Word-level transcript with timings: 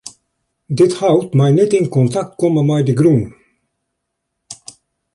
Dit 0.79 0.91
hout 1.01 1.29
mei 1.37 1.51
net 1.59 1.71
yn 1.79 1.87
kontakt 1.95 2.31
komme 2.41 2.61
mei 2.67 2.83
de 2.87 2.93
grûn. 2.99 3.23